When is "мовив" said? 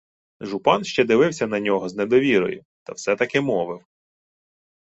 3.41-3.85